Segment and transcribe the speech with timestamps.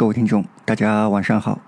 [0.00, 1.60] 各位听众，大家晚上好。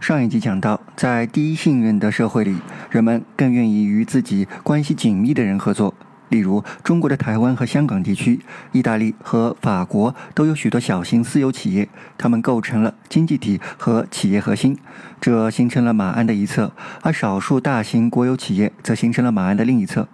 [0.00, 2.56] 上一集讲到，在低信任的社会里，
[2.88, 5.92] 人们更愿意与自己关系紧密的人合作。
[6.30, 8.40] 例如，中国的台湾和香港地区、
[8.72, 11.86] 意大利和法国都有许多小型私有企业，
[12.16, 14.78] 它们构成了经济体和企业核心，
[15.20, 16.72] 这形成了马鞍的一侧；
[17.02, 20.08] 而少数大型国有企业则形成了马鞍的另一侧。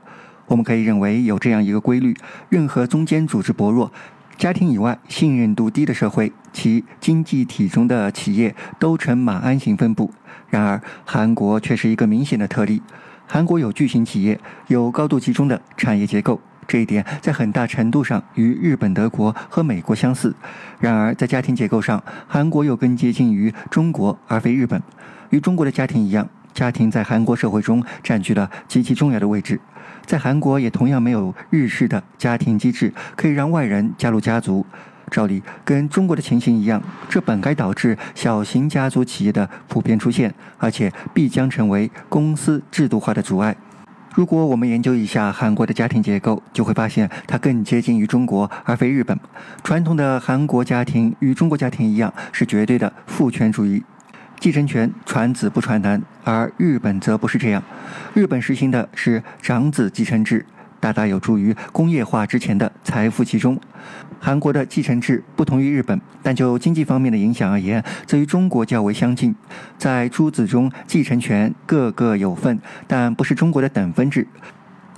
[0.48, 2.16] 我们可以认为有这样一个规律：
[2.48, 3.92] 任何中间组织薄弱、
[4.38, 10.12] 家庭以外信任度低的社会，其经济体中的企业都呈马鞍形分布。
[10.48, 12.80] 然而，韩国却是一个明显的特例。
[13.26, 20.32] 韩国有巨型企业，有高度集中的产业结构，这一点在很大程度上与日本、德国和美国相似。
[20.78, 24.80] 然而，在家庭结构上，韩国又更接近于中国而非日本。
[25.30, 26.28] 与中国的家庭一样。
[26.54, 29.60] 家庭在韩国社会中占据了极其重要的位置，
[30.08, 34.64] 在韩国也同样没有日式的家庭机制可以让外人加入家族。
[35.10, 43.54] 照理跟中国的情形一样，这本该导致小型家族企业的普遍出现，而且必将成为公司制度化的阻碍。
[44.14, 49.18] 如果我们研究一下韩国的家庭结构，就会发现它更接近于中国而非日本。
[49.62, 53.82] 传统的韩国家庭与中国家庭一样，是绝对的父权主义。
[54.40, 57.62] 继承权传子不传男，而日本则不是这样。
[58.14, 60.46] 日本实行的是长子继承制，
[60.78, 63.58] 大大有助于工业化之前的财富集中。
[64.20, 69.34] 韩国的继承制不同于日本，但就经济方面的影响而言，则与中国较为相近。
[69.76, 74.26] 在诸子中，继承权各个有份，但不是中国的等分制。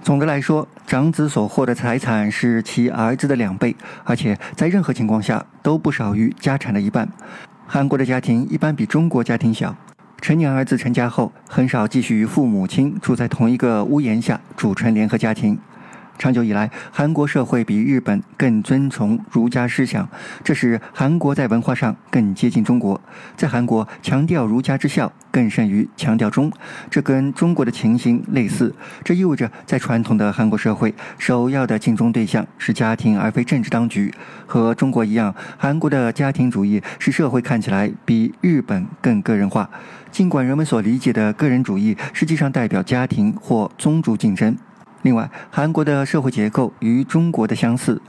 [0.03, 7.09] 总的来说，长子所获的财产是其儿子的两倍，而且在任何情况下都不少于家产的一半。
[7.73, 9.73] 韩国的家庭一般比中国家庭小，
[10.21, 15.57] 成年儿子成家后很少继续与父母亲住在同一个屋檐下组成联合家庭。
[16.21, 20.07] 长久以来，韩国社会比日本更尊崇儒家思想，
[20.45, 23.01] 这使韩国在文化上更接近中国。
[23.39, 26.53] 在韩国，强调儒家之孝更胜于强调忠，
[26.91, 28.75] 这跟中国的情形类似。
[29.03, 34.13] 这意味着，在传统的韩国社会，首要的敬重对象是家庭，而非政治当局。
[34.45, 39.71] 和中国一样，韩国的家庭主义使社会看起来比日本更个人化，
[40.11, 44.55] 尽管人们所理解的个人主义实际上代表家庭或宗族竞争。
[45.03, 48.03] 另外，韩国的社会结构与中国的相似，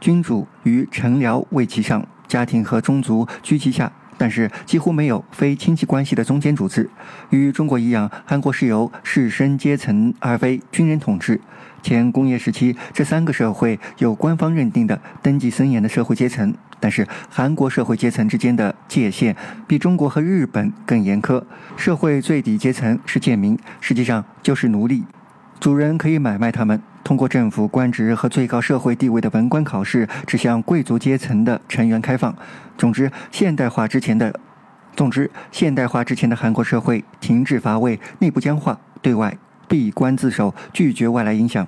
[0.00, 6.88] 君主与臣僚位其上，家庭和宗族居其下，但是几乎没有非亲戚关系的中间组织。
[7.30, 11.40] 与中国一样，韩国是由士绅阶层而非军人统治。
[11.82, 19.36] 前工业时期，这三个社会有官方认定的登记森严的社会阶层，但是韩国社会阶层之间的界限
[19.66, 21.42] 比中国和日本更严苛。
[21.76, 25.04] 社会最底阶层是贱民，实际上就是奴隶。
[25.58, 32.34] 主人可以买卖他们，通过政府官职和最高社会地位的文官考试，指向贵族阶层的成员开放。
[32.76, 34.38] 总之，现代化之前的，
[34.94, 39.36] 总之现代化之前的韩国社会停滞乏味，内部僵化，对外
[39.66, 41.66] 闭关自守，拒绝外来影响。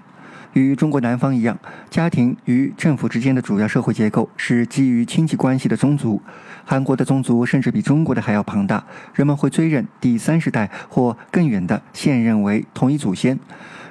[0.53, 1.59] 与中国南方一样，
[1.91, 6.21] 家庭与政府之间的主要社会结构是基于亲戚关系的宗族。
[6.65, 8.85] 韩国的宗族甚至比中国的还要庞大，
[9.15, 13.39] 人们会追认第三十代或更远的现任为同一祖先。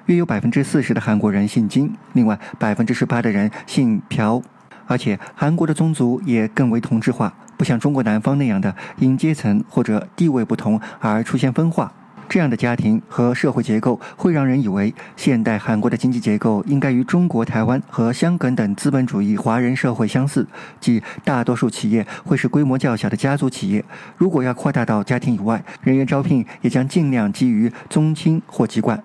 [0.07, 4.41] 约有百分之四十的韩国人姓金，另外百分之十八的人姓朴，
[4.85, 11.91] 而且韩国的宗族也更为同质化，不像中国南方那样的因阶层或者地位不同而出现分化。
[12.29, 20.47] 这样的家庭和社会结构会让人以为，现代韩国的经济结构应该与中国台湾和香港等资本主义华人社会相似，
[20.79, 23.83] 即大多数企业会是规模较小的家族企业。
[24.17, 29.01] 如果要扩大到家庭以外，人员招聘也将尽量基于宗亲或籍贯。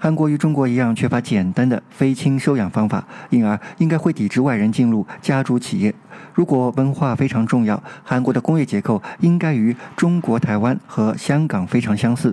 [0.00, 5.92] 韩国与中国一样缺乏简单的非亲收养方法，因而应该会抵制外人进入家族企业。
[6.32, 12.32] 如果文化非常重要，韩国的工业结构应该与中国台湾和香港非常相似。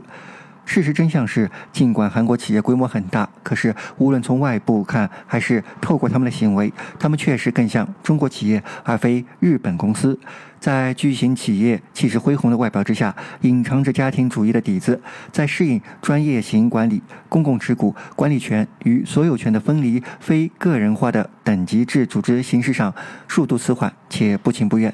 [0.63, 10.19] 事实真相是，尽管韩国企业规模很大，可是无论从外部看，还是透过他们的行为，他们确实更像中国企业，而非日本公司。
[10.65, 14.99] 在巨型企业气势恢宏的外表之下，隐藏着家庭主义的底子。
[15.31, 22.91] 在适应专业型管理、公共持股、管理权与所有权的分离、非个人化的等级制组织形式上，
[23.27, 24.91] 速度迟缓且不情不愿。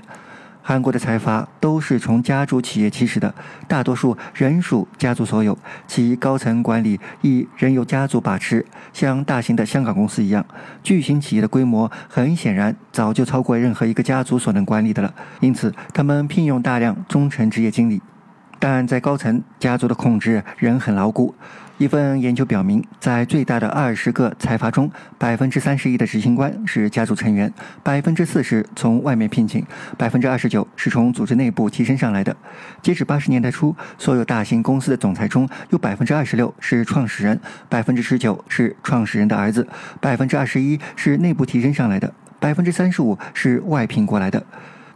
[0.63, 3.34] 韩国的财阀都是从家族企业起始的，
[3.68, 10.46] 大多数仍属家族所有，其高层管理亦仍由家族把持，像大型的香港公司一样。
[10.84, 18.02] 巨型企业的规模很显然早就超过任何一个家族所能管理的了，因此他们聘用大量忠诚职业经理，
[18.60, 21.34] 但在高层家族的控制仍很牢固。
[21.81, 24.88] 一份研究表明，在最大的二十个财阀中，
[25.18, 27.51] 百分之三十一的执行官是家族成员，
[27.81, 29.66] 百分之四十从外面聘请，
[29.98, 32.38] 百分之二十九是从组织内部提升上来的。
[32.83, 39.68] 截止八十年代初，所有大型公司的总裁中有百分之二十六是创始人，百分之十九是创始人的儿子，
[40.00, 44.45] 百分之二十一是内部提升上来的，百分之三十五是外聘过来的。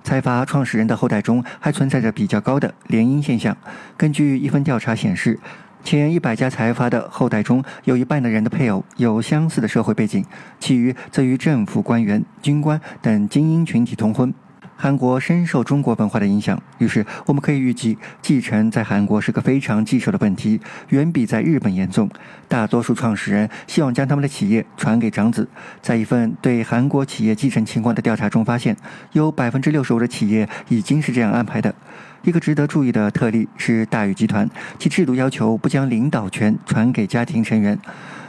[0.04, 3.58] 财阀创始人的后代中还存在着比较高的联姻现象。
[3.98, 5.40] 根据一份调查显示。
[5.86, 10.26] 前一百家财阀的后代中有一半的人的配偶有相似的社会背景，
[10.60, 14.34] 其余则与政府官员、军官等精英群体通婚。
[14.78, 22.10] 韩国深受中国文化的影响，于是我们可以预计，继承在韩国是个非常棘手的问题，远比在日本严重。
[22.48, 25.48] 大多数创始人希望将他们的企业传给长子。
[25.82, 28.76] 在一份对韩国企业继承情况的调查中发现，
[29.14, 31.74] 有百分之六十五的企业已经是这样安排的。
[32.24, 37.78] 一个值得注意的特例是大宇集团，其制度要求不将领导权传给家庭成员，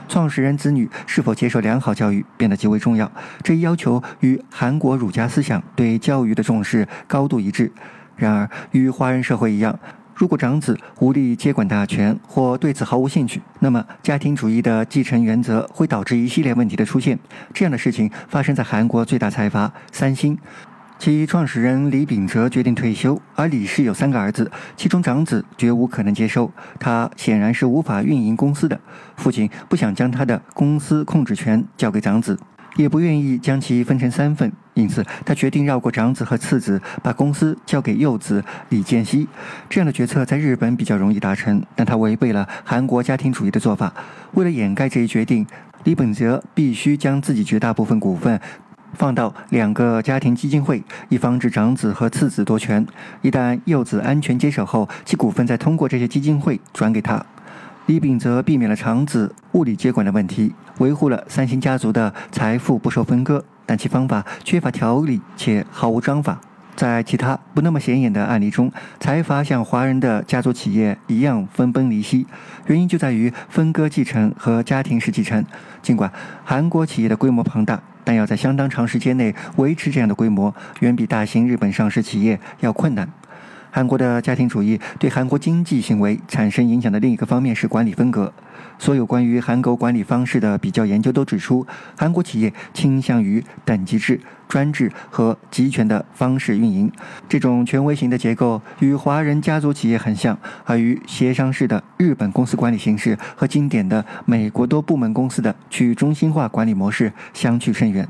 [0.08, 3.10] 创始人子女是否接受良好教育变得极为重要。
[3.42, 7.70] 这一要求与韩国儒家思想对教育的重视高度一致。
[8.16, 9.78] 然而，与华人社会一样，
[10.14, 17.18] 如果长子无力接管大权或对此毫无兴趣，那么家庭主义的继承原则会导致一系列问题的出现。
[17.52, 20.38] 这样的事情发生在韩国最大财阀三星。
[20.98, 26.50] 其创始人李秉哲决定退休，而李氏有三个儿子，其中长子绝无可能接收，
[26.80, 28.80] 他显然是无法运营公司的。
[29.16, 32.38] 父亲不想将他的公司控制权交给长子，
[32.76, 39.28] 也不愿意将其分成三份，因此他决定绕过长子和次子，把公司交给幼子李建熙。
[39.68, 43.92] 这样的决策在日本比较容易达成，但他违背了韩国家庭主义的做法。
[44.32, 45.46] 为了掩盖这一决定，
[45.84, 48.40] 李秉哲必须将自己绝大部分股份。
[48.96, 52.86] 放到两个家庭基金会，以防止长子和次子夺权。
[53.22, 57.24] 一旦幼子安全接手后，其股份再通过这些基金会转给他。
[57.86, 66.40] 李秉则避免了长子物理接管的问题，维护了三星家族的财富不受分割，但其方法缺乏条理且毫无章法。
[66.76, 68.70] 在其他不那么显眼的案例中，
[69.00, 72.26] 财阀像华人的家族企业一样分崩离析，
[72.66, 75.44] 原因就在于分割继承和家庭式继承。
[75.82, 76.12] 尽管
[76.44, 77.82] 韩国企业的规模庞大。
[78.06, 83.08] 但要在相当长时间内维持这样的规模，远比大型日本上市企业要困难。
[83.72, 88.32] 韩国的家庭主义对韩国经济行为产生影响的另一个方面是管理风格。
[88.78, 91.66] 所有关于韩国管理方式的比较研究都指出，
[91.98, 96.90] 韩国企业倾向于等级制、专制和集权的方式运营。
[97.28, 108.08] 这种权威型的结构与华人家族企业很像，而与协商式的日本公司管理形式和经典的美国多部门公司的去中心化管理模式相去甚远。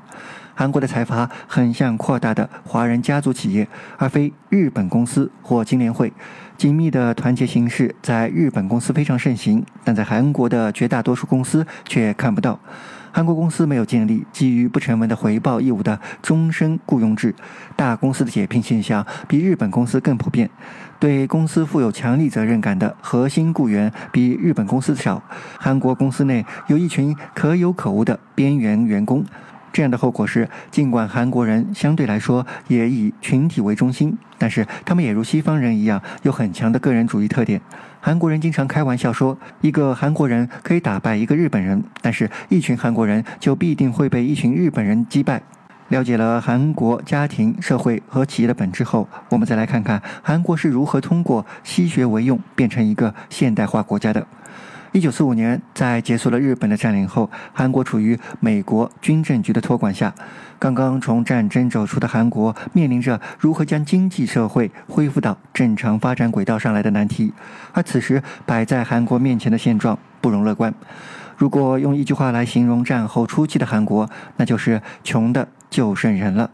[0.59, 3.69] 韩国的财阀很像扩大的华人家族企业，
[3.99, 6.11] 而非日本公司或金联会。
[6.57, 12.59] 紧密的团结形式在日本公司非常盛行，但在韩国的绝大多数公司却看不到。
[13.13, 17.35] 韩国公司没有建立基于不成文的回报义务的终身雇佣制，
[17.75, 20.51] 大公司的解聘现象比日本公司更普遍。
[20.99, 25.23] 对公司负有强力责任感的核心雇员比日本公司少。
[25.59, 29.25] 韩国公司内有一群可有可无的边缘员工。
[29.77, 37.61] 这样的后果是，尽管韩国人相对来说也以群体为中心，但是他们也如西方人一样有很强的个人主义特点。
[38.01, 45.43] 韩国人经常开玩笑说，一个韩国人可以打败一个日本人，但是一群韩国人就必定会被一群日本人击败。
[45.89, 54.27] 了解了韩国家庭、社会和企业的本质后，我们再来看看韩国是如何通过西学为用变成一个现代化国家的。
[54.97, 60.15] 一九四五年，在结束了日本的占领后，韩国处于美国军政局的托管下。
[60.59, 67.35] 刚刚从战争走出的韩国，面临着如何将经济社会恢复到正常发展轨道上来的难题。
[67.75, 70.73] 而此时摆在韩国面前的现状不容乐观。
[71.37, 76.51] 如果用一句话来形容战后初期的韩国，那就是穷的就剩人了。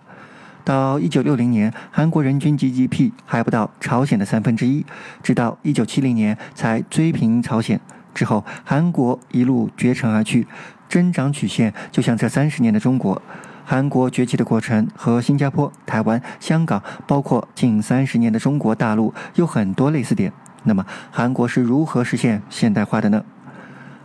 [0.64, 4.84] 到一九六零年，韩国人均 GDP 还不到朝鲜的三分之一，
[5.22, 7.80] 直到一九七零年才追平朝鲜。
[8.14, 10.46] 之后，韩国一路绝尘而去，
[10.88, 13.20] 增长曲线就像这三十年的中国。
[13.64, 20.32] 韩国崛起的过程和新加坡、台湾、香港，包括近三十年的中国大陆有很多类似点。
[20.64, 23.24] 那么，韩国是如何实现现代化的呢？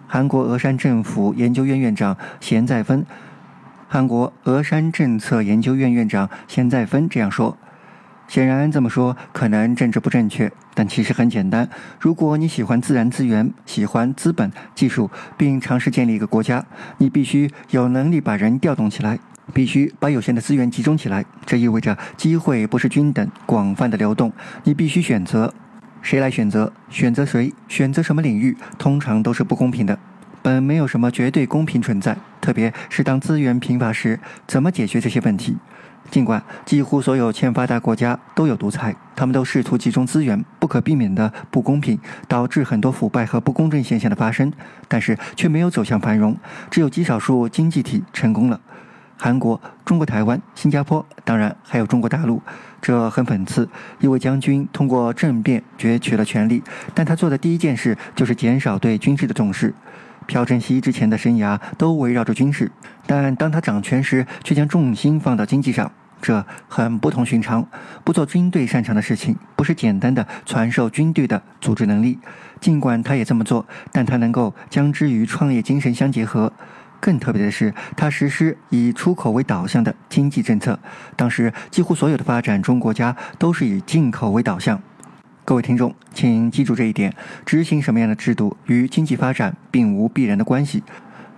[0.07, 3.05] 韩国峨山政府研究院院长贤在分，
[3.87, 7.57] 韩国峨山政策研究院院长贤在分这样说。
[8.27, 11.69] 显然这么说可能政治不正确，但其实很简单。
[11.99, 16.65] 如果你喜欢自然资源、喜欢资本、技术，并尝试建立一个国家，
[16.97, 19.17] 你必须有能力把人调动起来，
[19.53, 21.23] 必须把有限的资源集中起来。
[21.45, 24.31] 这意味着机会不是均等、广泛的流动，
[24.63, 25.53] 你必须选择。
[26.01, 26.71] 谁来选择？
[26.89, 27.53] 选择谁？
[27.67, 28.55] 选择什么领域？
[28.77, 29.97] 通常都是不公平的。
[30.41, 35.57] 本没有什么绝对公平存在，特别是当资源贫乏时，怎么解决这些问题？
[36.09, 44.51] 尽管几乎所有欠发达国家都有独裁，他们都试图集中资源，不可避免的不公平导致很多腐败和不公正现象的发生，
[44.87, 46.35] 但是却没有走向繁荣。
[46.69, 48.59] 只有极少数经济体成功了。
[49.19, 52.41] 韩国、中国台湾、新加坡，当然还有中国大陆。
[52.79, 53.67] 这很讽刺，
[53.99, 56.61] 一位将军通过政变攫取了权力，
[56.93, 59.73] 但他做的第一件事就是减少对军事的重视。
[60.27, 62.71] 朴正熙之前的生涯都围绕着军事，
[63.05, 65.91] 但当他掌权时，却将重心放到经济上，
[66.21, 67.65] 这很不同寻常。
[68.03, 72.19] 不做军队擅长的事情，不是简单的传授军队的组织能力。
[72.59, 76.51] 尽管他也这么做，但他能够将之与创业精神相结合。
[76.99, 80.77] 更特别的是，他实施以出口为导向的经济政策。
[81.15, 84.81] 当时，几乎所有的发展中国家都是以进口为导向。
[85.47, 90.83] 各位听众，请记住这一点：执行什么样的制度与经济发展并无必然的关系。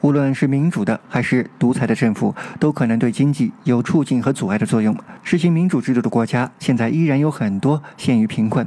[0.02, 4.98] 无论是民主的还是独裁的政府，都可能对经济有促进和阻碍的作用。
[5.22, 8.66] 实行民主制度的国家，现在依然有很多陷于贫困；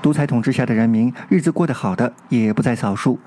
[0.00, 3.18] 独裁统治下的人民，日子过得好的也不在少数。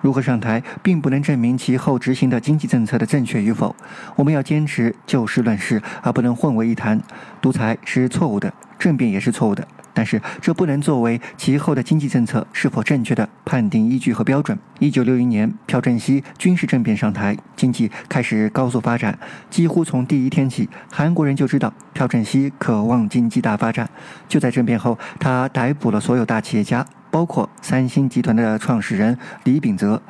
[0.00, 3.76] 如何上台，并不能证明其后执行的经济政策的正确与否。
[4.16, 6.98] 我们要坚持就事论事，而不能混为一谈。
[7.42, 9.68] 独裁是错误的，政变也是错误的。
[9.92, 14.58] 但是这不能作为其后的经济政策是否正确的判定依据和标准。
[14.78, 19.18] 一九六一年，朴正熙军事政变上台，经济开始高速发展。
[19.50, 23.88] 几乎从第一天起，韩国人就知道朴正熙渴望经济大发展。
[24.28, 30.00] 就在政变后，他逮捕了所有大企业家，包括三星集团的创始人李秉泽。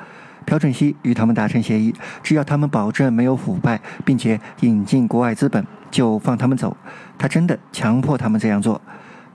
[0.46, 6.76] 朴正熙与他们达成协议，只要他们保证没有腐败，并且引进国外资本，就放他们走。
[7.18, 8.80] 他真的强迫他们这样做。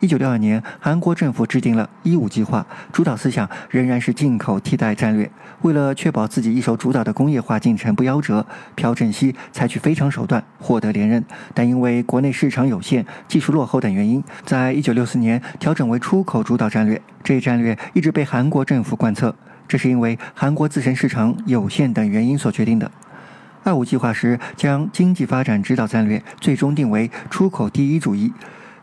[0.02, 5.30] 一九六二年，韩国政府制定了“一五”计划，主导思想仍然是进口替代战略。
[5.62, 11.24] 为了确保自己一手主导的工业化进程不夭折，朴正熙采取非常手段获得连任，
[11.54, 17.02] 但因为国内市场有限、技术落后等原因，在一九六四年调整为出口主导战略。
[17.24, 19.34] 这一战略一直被韩国政府贯彻，
[19.68, 22.92] 这是因为韩国自身市场有限等原因所决定的。
[23.64, 28.32] “二五”计划时将经济发展指导战略最终定为出口第一主义。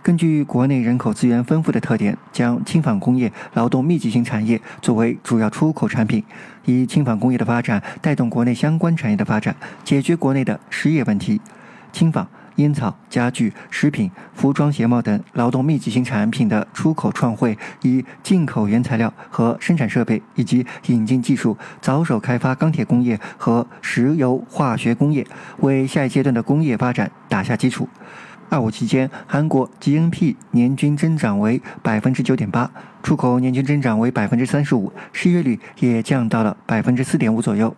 [0.02, 6.24] 根据国内人口资源丰富的特点，将轻纺工业、劳动密集型产业作为主要出口产品，
[6.64, 9.54] 以轻纺工业的发展带动国内相关产业的发展，
[9.84, 11.40] 解决国内的失业问题。
[11.92, 25.24] 轻纺、烟草、家具、食品、服装、鞋帽等劳动密集型产品的出口创汇，以进口原材料和生产设备，以及引进技术，着手开发钢铁工业和石油化学工业，
[25.60, 27.88] 为下一阶段的工业发展打下基础。
[28.52, 32.70] 二五期间，韩国 GNP 年均增长为百分之九点八，
[33.02, 37.74] 出口年均增长为百分之三十五，失业率也降到了百分之四点五左右。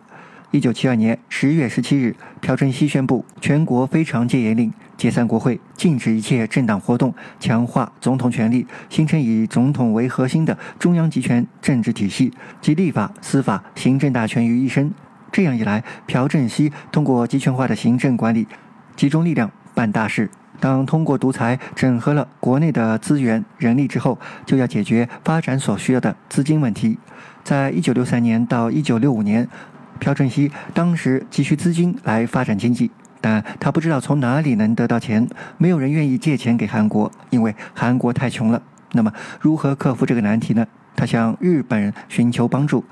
[0.51, 14.93] 一九七二年十月十七日，朴正熙宣布全国非常戒严令，解散国会，禁止一切政党活动，强化总统权力，形成以总统为核心的中央集权政治体系，集立法、司法、行政大权于一身。
[15.31, 18.45] 这样一来，朴正熙通过集权化的行政管理，
[18.97, 20.29] 集中力量办大事。
[20.59, 26.97] 当通过独裁整合了国内的资源、人力之后，就要解决发展所需要的资金问题。
[27.43, 29.47] 在一九六三年到一九六五年，
[29.99, 32.89] 朴正熙当时急需资金来发展经济，
[33.21, 38.61] 但他不知道从哪里能得到钱，没有人愿意借钱给韩国，因为韩国太穷了。
[38.93, 40.65] 那么，如何克服这个难题呢？
[40.95, 42.83] 他向日本寻求帮助。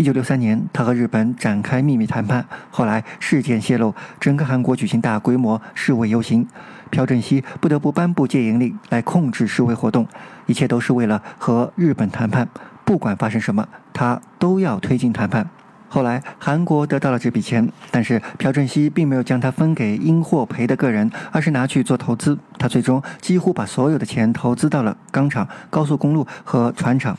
[0.00, 2.42] 一九六三年，他和日本展开秘密谈判。
[2.70, 6.48] 后来事件泄露，整个韩国举行大规模示威游行，
[6.88, 10.08] 朴正熙不得不颁布戒严令来控制示威活动。
[10.46, 12.48] 一切都是为了和日本谈判，
[12.82, 15.46] 不管发生什么，他都要推进谈判。
[15.90, 22.38] 后来韩国得到了这笔钱，但是朴正熙并没有将它分给因祸赔的个人，而是拿去做投资。
[22.56, 27.18] 他最终几乎把所有的钱投资到了钢厂、高速公路和船厂。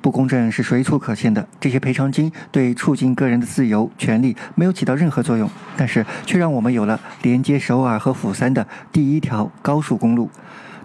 [0.00, 10.30] 不公正是随处可见的，这些赔偿金对促进个人的自由权利没有起到任何作用，但是却让我们有了连接首尔和釜山的第一条高速公路。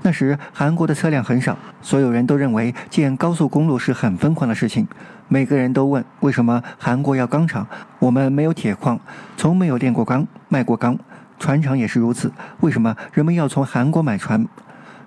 [0.01, 4.85] 那时韩国的车辆很少，所有人都认为建高速公路是很疯狂的事情。
[5.29, 7.65] 每个人都问：为什么韩国要钢厂？
[7.99, 8.99] 我们没有铁矿，
[9.37, 10.97] 从没有炼过钢、卖过钢，
[11.39, 12.31] 船厂也是如此。
[12.59, 14.45] 为什么人们要从韩国买船？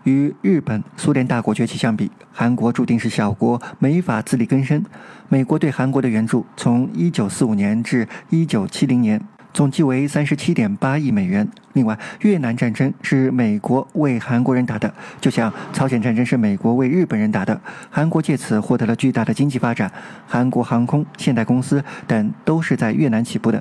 [0.07, 4.85] 与日本、苏联大国崛起相比，韩国注定是小国，没法自力更生。
[5.29, 9.21] 美国对韩国的援助从1945年至1970年，
[9.53, 11.49] 总计为三十七点八亿美元。
[11.73, 17.61] 另外，越南战争是美国为韩国人打的，就像朝鲜战争是美国为日本人打的。
[17.91, 19.91] 韩国借此获得了巨大的经济发展，
[20.25, 23.61] 韩国航空、现代公司等都是在越南起步的。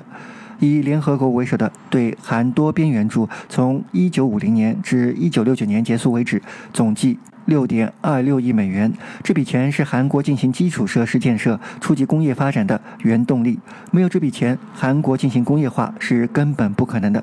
[0.58, 7.18] 以联合国为首的对韩多边援助，从一九五零年至一九六九年结束为止，总计。
[7.46, 13.56] 六点二六亿美元，这笔钱是韩国进行基础设施建设、初级工业发展的原动力。
[13.92, 17.22] 没有这笔钱，韩国进行工业化是根本不可能的。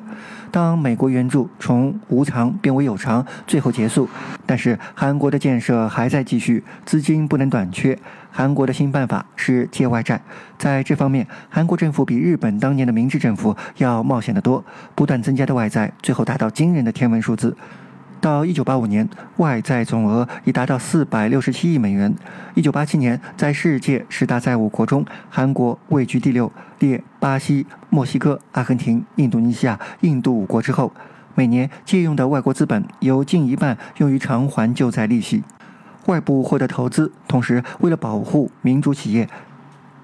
[0.49, 4.07] 当美国援助从无偿变为有偿，最后结束，
[4.45, 7.99] 但是韩国的建设还在继续，资金不能短缺。
[8.35, 10.19] 韩国的新办法是借外债，
[10.57, 17.55] 在这方面，韩国政府比日本当年的明治政府要冒险得多，不断增加的外债，最后达到惊人的天文数字。
[18.19, 22.15] 到一九八五年，外债总额已达到四百六十七亿美元。
[22.55, 30.91] 一九八七年，在世界十大债务国中，韩国位居第六，列巴西、墨西哥、阿根廷、印度尼西亚、印度五国之后。
[31.35, 35.43] 每年借用的外国资本有近一半用于偿还旧债利息。
[36.05, 39.29] 外部获得投资，同时为了保护民族企业。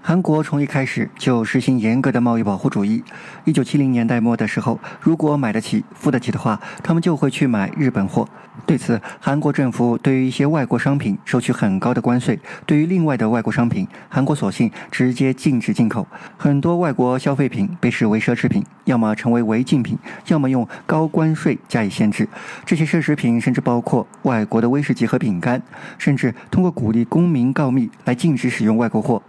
[0.09, 3.03] 韩国从一开始就实行严格的贸易保护主义。
[3.45, 8.27] 一九七零年代末的时候，如果买得起、付得起的话，他们就会去买日本货。
[8.65, 12.35] 对此，韩国政府对于一些外国商品收取很高的关税；
[12.65, 16.07] 对于另外的外国商品，韩国索性直接禁止进口。
[16.35, 22.27] 很多外国消费品被视为奢侈品，要么成为违禁品，要么用高关税加以限制。
[22.65, 25.61] 这些奢侈品甚至包括外国的威士忌和饼干，
[25.99, 29.21] 甚至通过鼓励公民告密来禁止使用外国货。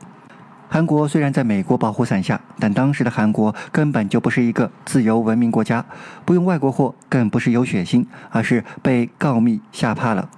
[0.73, 5.85] 韩国虽然在美国保护伞下，但当时的韩国根本就不是一个自由文明国家，
[6.25, 10.31] 不用外国货更不是有血腥，而是被告密吓怕了。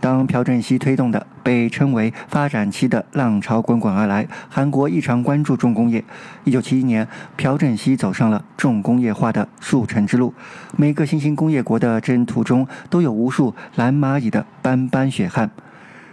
[0.00, 6.02] 当朴正熙推动的被称为发展期的浪潮滚滚而来，韩国异常关注重工业。
[6.44, 10.32] 一九七一年，朴正熙走上了重工业化的速成之路。
[10.78, 15.50] 每个新兴工业国的征途中都有无数蓝蚂蚁的斑斑血汗。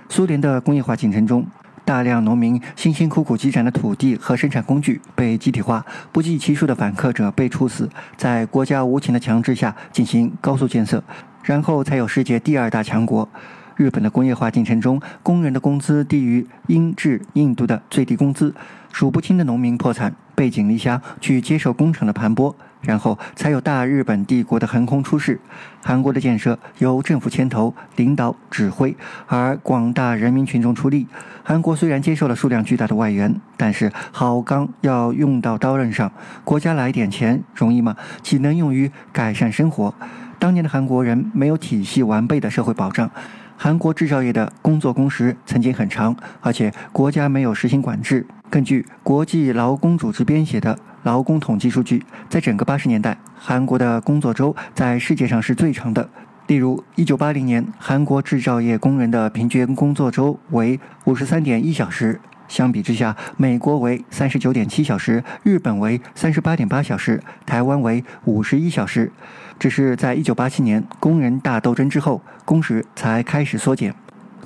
[0.10, 1.46] 苏联的工业化进程中。
[1.92, 11.04] 大量农民辛辛苦苦积攒的土地和生产工具被集体化，不计其数的反客者被处死，在国家无情的强制下进行高速建设，
[11.44, 13.28] 然后才有世界第二大强国。
[13.76, 18.56] 日本的工业化进程中，工人的工资低于英制印度的最低工资，
[18.94, 22.56] 数不清的农民破产，背井离乡去接受工厂的盘剥。
[22.82, 25.40] 然后才有大日本帝国的横空出世。
[25.84, 31.06] 韩国的建设由政府牵头、领导、指挥，而广大人民群众出力。
[31.44, 36.12] 韩国虽然接受了数量巨大的外援，但是好钢要用到刀刃上，
[36.44, 37.96] 国家来点钱容易吗？
[38.24, 39.94] 岂能用于改善生活？
[40.40, 43.12] 当年的韩国人没有体系完备的社会保障，
[43.58, 48.26] 韩国制造业的工作工时曾经很长，而且国家没有实行管制。
[48.52, 50.78] 根据国际劳工组织编写的。
[51.04, 56.08] 劳工统计数据，在整个八十年代，韩国的工作周在世界上是最长的。
[56.46, 69.12] 例如，一九八零年，韩国制造业工人的平均工作周为五十三点一小时，相比之下，美国为三十九点七小时，日本为三十八点八小时，台湾为五十一小时。
[69.58, 73.96] 只是在一九八七年工人大斗争之后，工时才开始缩减，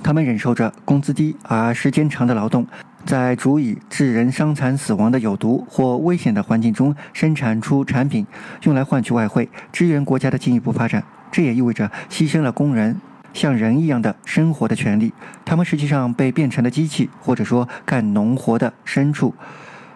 [0.02, 2.65] 他们忍受着工资低而时间长的劳动。
[3.06, 8.26] 在足以致人伤残死亡的有毒或危险的环境中生产出产品，
[8.63, 11.04] 用来换取外汇，支援国家的进一步发展。
[11.32, 13.00] 这也意味着牺牲了工人
[13.34, 15.13] 像人一样的生活的权利。
[15.46, 19.36] 他们实际上被变成了机器，或者说干农活的牲畜。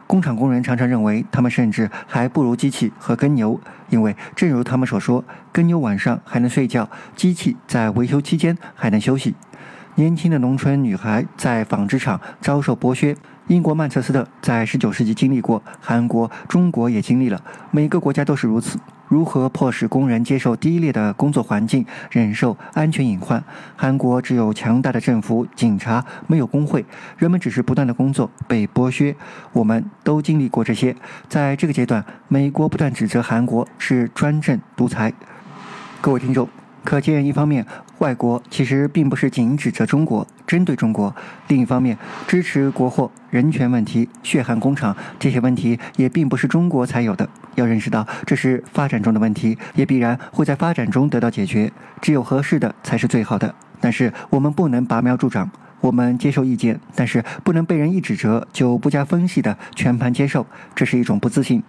[0.06, 9.36] 工厂工人常常认为，他们甚至还不如机器和耕牛，因为正如他们所说，耕牛晚上还能睡觉，机器在维修期间还能休息。
[10.00, 13.14] 年轻的农村女孩在纺织厂遭受剥削。
[13.48, 18.80] 英国曼彻斯特在19世纪经历过，韩国、中国也经历了，每个国家都是如此。
[19.10, 23.44] 如何迫使工人接受低劣的工作环境，忍受安全隐患？
[23.76, 26.86] 韩国只有强大的政府、警察，没有工会，
[27.18, 29.14] 人们只是不断的工作，被剥削。
[29.52, 30.96] 我们都经历过这些。
[31.28, 35.12] 在这个阶段，美国不断指责韩国是专政独裁。
[36.00, 36.48] 各位听众。
[36.82, 37.68] 可见，一方面，
[38.00, 41.14] 外国其实并不是仅指责中国、针对中国；
[41.48, 47.30] 另一方面，支持国货、人权问题、血汗工厂这些问题也并不是中国才有的。
[47.56, 51.72] 要认识到，这是发展中的问题，也必然会在发展中得到解决。
[52.02, 53.54] 只有合适的才是最好的。
[53.82, 55.50] 但是，我们不能拔苗助长。
[55.82, 61.64] 我们接受意见，但是不能被人一指责就不加分析的全盘接受，这是一种不自信。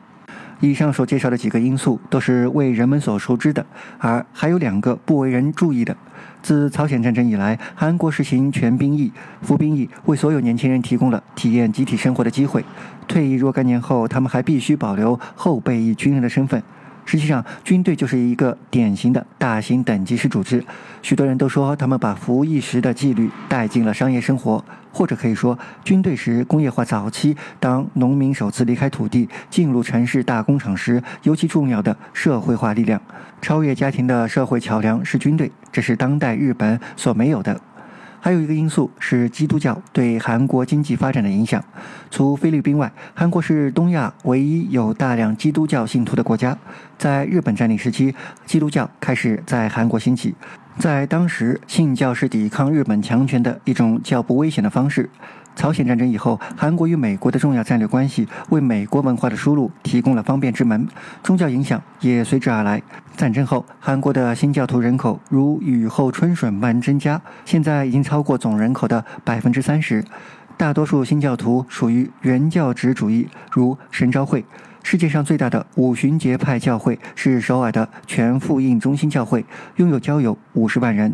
[0.61, 3.65] 以上所介绍的几个因素都是为人们所熟知的，
[3.99, 5.97] 而还有两个不为人注意的。
[6.43, 9.11] 自朝鲜战争以来，韩国实行全兵役、
[9.43, 12.65] 服兵役，为所有年轻人提供了体验集体生活的机会。
[13.09, 16.63] 退役若干年后，他们还必须保留后备役军人的身份。
[17.11, 20.65] 实际上，军队就是一个典型的大型等级式组织。
[21.03, 33.03] 许多人都说，他们把服役时的纪律带进了商业生活，或者可以说，军队是工业化早期，当农民首次离开土地进入城市大工厂时，尤其重要的社会化力量。
[33.43, 37.61] 超越家庭的社会桥梁是军队，这是当代日本所没有的。
[38.21, 41.63] 还有一个因素是基督教对韩国经济发展的影响。
[42.11, 46.57] 除菲律宾外，韩国是东亚唯一有大量基督教信徒的国家。
[46.99, 50.35] 在日本占领时期，基督教开始在韩国兴起。
[50.79, 55.09] 在当时，信教是抵抗日本强权的一种较不危险的方式。
[55.61, 60.89] 朝鲜战争以后，韩国与美国的重要战略关系为美国文化的输入提供了方便之门，
[61.23, 62.83] 宗教影响也随之而来。
[63.15, 70.03] 战争后，韩国的新教徒人口如雨后春笋般增加，现在已经超过总人口的百分之三十。
[70.57, 74.43] 大多数新教徒属于原教旨主义，如神召会。
[74.83, 79.45] 世界上最大的五旬节派教会是首尔的全福音中心教会，
[79.77, 81.13] 拥有交友五十万人。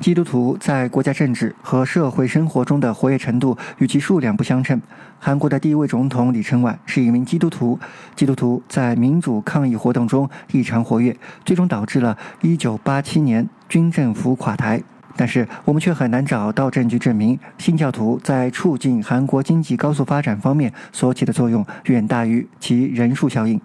[0.00, 4.80] 基督徒在国家政治和社会生活中的活跃程度与其数量不相称。
[5.18, 7.76] 韩国的第一位总统李承晚是一名基督徒。
[8.14, 14.80] 基督徒在民主抗议活动中异常活跃，最终导致了1987年军政府垮台。
[15.16, 23.60] 但是我们却很难找到证据证明新教徒在促进韩国经济高速发展方面所起的作用远大于其人数效应。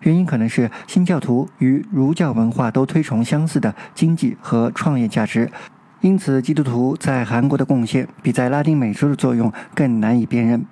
[0.00, 5.50] 原因可能是新教徒与儒教文化都推崇相似的经济和创业价值，
[6.04, 10.62] 因此基督徒在韩国的贡献比在拉丁美洲的作用更难以辨认。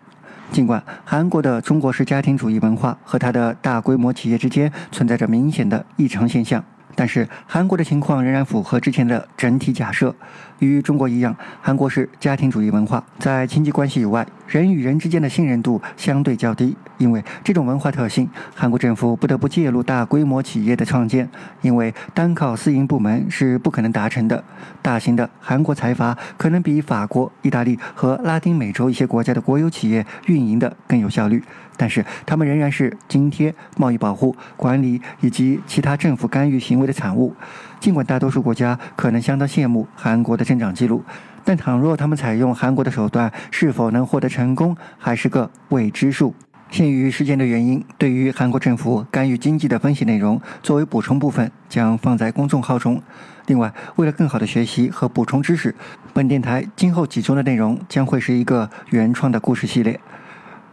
[0.50, 6.62] 尽管韩国的中国式家庭主义文化和它的大规模企业之间存在着明显的异常现象。
[6.94, 10.14] 但是韩国的情况仍然符合之前的整体假设，
[10.58, 16.76] 与中国一样，韩国是家庭主义文化，在亲戚关系以外，人与人之间的信任度相对较低。
[16.98, 21.28] 因为这种文化特性，韩国政府不得不介入大规模企业的创建，
[21.60, 24.44] 因为单靠私营部门是不可能达成的。
[24.80, 31.42] 大型的韩国财阀可能比法国、意大利和拉丁美洲一些国家的国有企业运营的更有效率。
[31.76, 37.34] 但是，他们仍然是津贴、贸易保护、管理以及其他政府干预行为的产物。
[37.80, 41.02] 尽管大多数国家可能相当羡慕韩国的增长记录，
[41.44, 46.34] 但倘若他们采用韩国的手段，是否能获得成功，还是个未知数。
[46.70, 53.02] 限于时间的原因，对于韩国政府干预经济的分析内容，作为补充部分将放在公众号中。
[53.46, 55.74] 另外，为了更好的学习和补充知识，
[56.14, 60.00] 本电台今后几周的内容将会是一个原创的故事系列。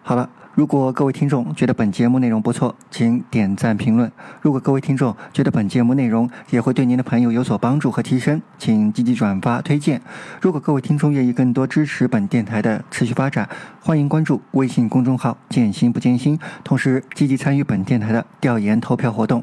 [0.04, 0.30] 好了。
[0.60, 4.12] 如果各位听众觉得本节目内容不错，请点赞评论。
[4.42, 10.02] 如果各位听众觉得本节目内容也会对您的朋友有所帮助和提升，请积极转发推荐。
[10.42, 13.48] 如果各位听众愿意更多支持本电台的持续发展，
[13.82, 19.42] 欢迎关注微信公众号“见心不见心”，同时积极参与本电台的调研投票活动。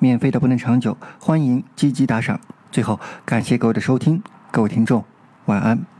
[0.00, 2.40] 免费的不能长久，欢迎积极打赏。
[2.72, 5.04] 最后，感谢各位的收听，各位听众
[5.44, 5.95] 晚安。